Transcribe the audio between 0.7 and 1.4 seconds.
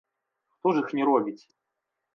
ж іх не робіць?